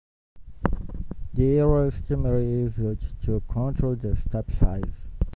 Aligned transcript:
The 1.35 1.59
error 1.59 1.85
estimate 1.85 2.41
is 2.41 2.75
used 2.79 3.21
to 3.25 3.39
control 3.47 3.95
the 3.95 4.15
step 4.15 4.49
size. 4.49 5.05